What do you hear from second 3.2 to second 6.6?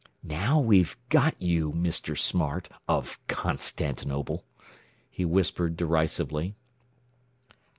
Constantinople," he whispered derisively.